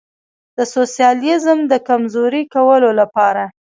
[0.57, 3.43] د سوسیالیزم د کمزوري کولو لپاره.